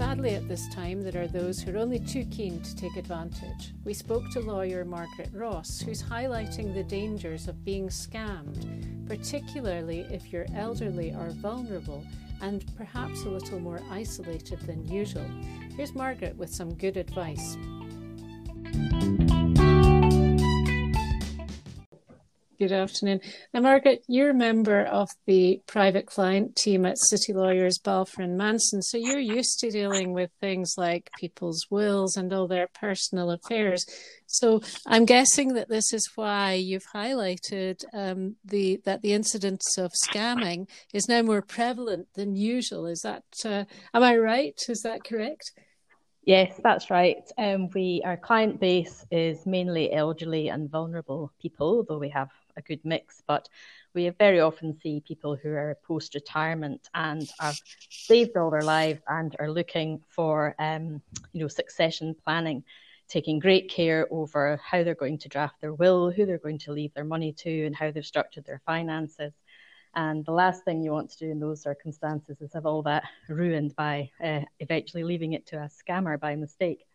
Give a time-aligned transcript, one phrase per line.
[0.00, 3.74] Sadly, at this time, there are those who are only too keen to take advantage.
[3.84, 10.32] We spoke to lawyer Margaret Ross, who's highlighting the dangers of being scammed, particularly if
[10.32, 12.02] you're elderly or vulnerable
[12.40, 15.26] and perhaps a little more isolated than usual.
[15.76, 17.58] Here's Margaret with some good advice.
[22.60, 23.22] Good afternoon.
[23.54, 28.36] Now, Margaret, you're a member of the private client team at City Lawyers Balfour and
[28.36, 33.30] Manson, so you're used to dealing with things like people's wills and all their personal
[33.30, 33.86] affairs.
[34.26, 39.92] So I'm guessing that this is why you've highlighted um, the that the incidence of
[39.92, 42.84] scamming is now more prevalent than usual.
[42.84, 43.64] Is that uh,
[43.94, 44.62] am I right?
[44.68, 45.52] Is that correct?
[46.24, 47.22] Yes, that's right.
[47.38, 52.62] Um, we our client base is mainly elderly and vulnerable people, though we have a
[52.62, 53.22] good mix.
[53.26, 53.48] But
[53.94, 57.58] we very often see people who are post retirement and have
[58.02, 62.64] saved all their lives and are looking for, um, you know, succession planning,
[63.08, 66.72] taking great care over how they're going to draft their will, who they're going to
[66.72, 69.32] leave their money to, and how they've structured their finances.
[69.94, 73.04] And the last thing you want to do in those circumstances is have all that
[73.28, 76.86] ruined by uh, eventually leaving it to a scammer by mistake.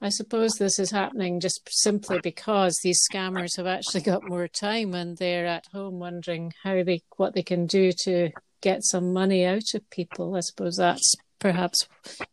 [0.00, 4.94] I suppose this is happening just simply because these scammers have actually got more time
[4.94, 8.30] and they're at home wondering how they what they can do to
[8.60, 10.36] get some money out of people.
[10.36, 11.88] I suppose that's perhaps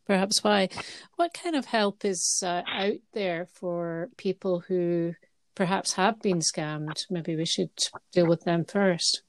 [0.06, 0.70] perhaps why.
[1.16, 5.16] What kind of help is uh, out there for people who
[5.56, 7.06] perhaps have been scammed?
[7.10, 7.72] Maybe we should
[8.12, 9.24] deal with them first.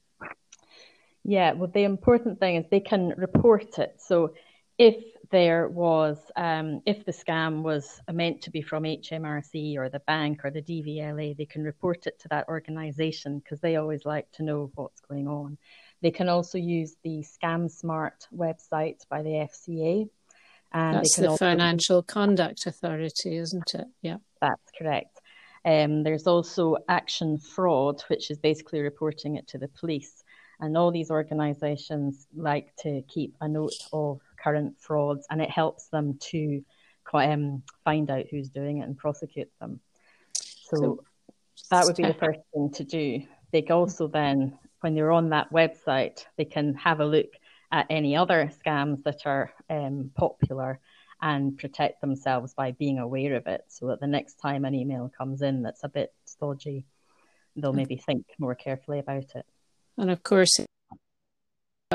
[1.23, 3.95] Yeah, well, the important thing is they can report it.
[3.99, 4.33] So
[4.77, 4.95] if
[5.29, 10.43] there was, um, if the scam was meant to be from HMRC or the bank
[10.43, 14.43] or the DVLA, they can report it to that organisation because they always like to
[14.43, 15.57] know what's going on.
[16.01, 20.09] They can also use the Scam Smart website by the FCA.
[20.73, 21.45] And That's the also...
[21.45, 23.87] Financial Conduct Authority, isn't it?
[24.01, 24.17] Yeah.
[24.41, 25.19] That's correct.
[25.65, 30.23] Um, there's also Action Fraud, which is basically reporting it to the police.
[30.59, 35.87] And all these organisations like to keep a note of current frauds, and it helps
[35.87, 36.63] them to
[37.13, 39.79] um, find out who's doing it and prosecute them.
[40.33, 41.03] So, so
[41.71, 43.23] that would be the first thing to do.
[43.51, 47.31] They can also then, when they're on that website, they can have a look
[47.71, 50.79] at any other scams that are um, popular
[51.21, 55.11] and protect themselves by being aware of it so that the next time an email
[55.17, 56.85] comes in that's a bit stodgy,
[57.55, 57.77] they'll mm.
[57.77, 59.45] maybe think more carefully about it.
[59.97, 60.59] And of course,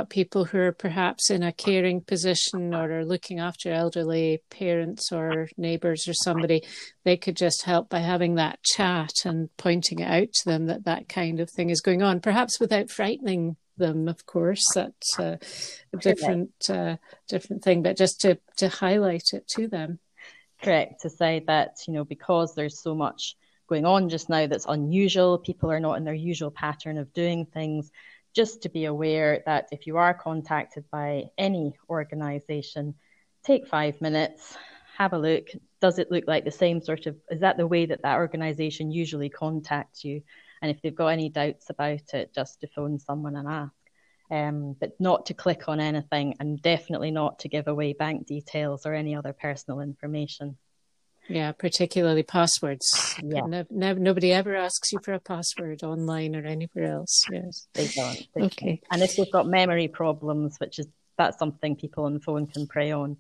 [0.09, 5.49] people who are perhaps in a caring position or are looking after elderly parents or
[5.59, 6.63] neighbours or somebody,
[7.05, 10.85] they could just help by having that chat and pointing it out to them that
[10.85, 14.09] that kind of thing is going on, perhaps without frightening them.
[14.09, 15.39] Of course, that's a
[16.01, 16.97] different uh,
[17.29, 19.99] different thing, but just to to highlight it to them.
[20.63, 23.37] Correct to say that you know because there's so much
[23.69, 25.37] going on just now that's unusual.
[25.39, 27.91] People are not in their usual pattern of doing things
[28.35, 32.95] just to be aware that if you are contacted by any organization,
[33.45, 34.57] take five minutes,
[34.97, 35.49] have a look.
[35.81, 38.91] Does it look like the same sort of, is that the way that that organization
[38.91, 40.23] usually contacts you?
[40.61, 43.73] And if they've got any doubts about it, just to phone someone and ask.
[44.31, 48.87] Um, but not to click on anything and definitely not to give away bank details
[48.87, 50.57] or any other personal information.
[51.33, 53.19] Yeah, particularly passwords.
[53.23, 53.47] Yeah.
[53.47, 57.25] Ne- ne- nobody ever asks you for a password online or anywhere else.
[57.31, 57.67] Yes.
[57.73, 58.29] They don't.
[58.35, 58.67] They okay.
[58.67, 58.81] Can't.
[58.91, 62.67] And if they've got memory problems, which is that's something people on the phone can
[62.67, 63.17] prey on,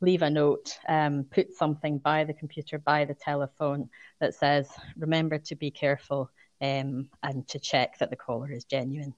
[0.00, 3.90] leave a note, um, put something by the computer, by the telephone
[4.20, 9.14] that says, remember to be careful um, and to check that the caller is genuine.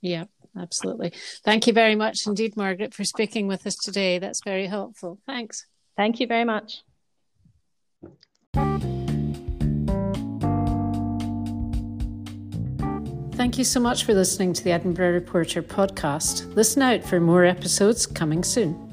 [0.00, 0.24] Yeah,
[0.58, 1.12] absolutely.
[1.44, 4.18] Thank you very much indeed, Margaret, for speaking with us today.
[4.18, 5.20] That's very helpful.
[5.26, 5.66] Thanks.
[5.96, 6.82] Thank you very much.
[13.42, 16.54] Thank you so much for listening to the Edinburgh Reporter podcast.
[16.54, 18.91] Listen out for more episodes coming soon.